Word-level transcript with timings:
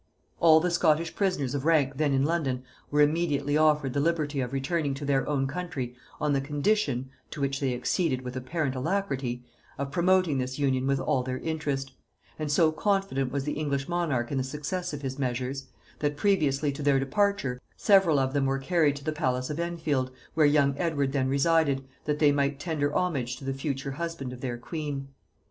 All 0.39 0.59
the 0.59 0.71
Scottish 0.71 1.13
prisoners 1.15 1.53
of 1.53 1.63
rank 1.63 1.97
then 1.97 2.11
in 2.11 2.23
London 2.25 2.63
were 2.89 3.01
immediately 3.01 3.55
offered 3.55 3.93
the 3.93 3.99
liberty 3.99 4.41
of 4.41 4.51
returning 4.51 4.95
to 4.95 5.05
their 5.05 5.29
own 5.29 5.45
country 5.45 5.95
on 6.19 6.33
the 6.33 6.41
condition, 6.41 7.11
to 7.29 7.39
which 7.39 7.59
they 7.59 7.75
acceded 7.75 8.23
with 8.23 8.35
apparent 8.35 8.73
alacrity, 8.73 9.45
of 9.77 9.91
promoting 9.91 10.39
this 10.39 10.57
union 10.57 10.87
with 10.87 10.99
all 10.99 11.21
their 11.21 11.37
interest; 11.37 11.91
and 12.39 12.51
so 12.51 12.71
confident 12.71 13.31
was 13.31 13.43
the 13.43 13.51
English 13.53 13.87
monarch 13.87 14.31
in 14.31 14.39
the 14.39 14.43
success 14.43 14.91
of 14.91 15.03
his 15.03 15.19
measures, 15.19 15.67
that 15.99 16.17
previously 16.17 16.71
to 16.71 16.81
their 16.81 16.99
departure, 16.99 17.61
several 17.77 18.17
of 18.17 18.33
them 18.33 18.47
were 18.47 18.57
carried 18.57 18.95
to 18.95 19.03
the 19.03 19.11
palace 19.13 19.51
of 19.51 19.59
Enfield, 19.59 20.09
where 20.33 20.47
young 20.47 20.75
Edward 20.79 21.11
then 21.11 21.29
resided, 21.29 21.83
that 22.05 22.17
they 22.17 22.31
might 22.31 22.59
tender 22.59 22.91
homage 22.95 23.35
to 23.35 23.45
the 23.45 23.53
future 23.53 23.91
husband 23.91 24.33
of 24.33 24.41
their 24.41 24.57
queen. 24.57 25.09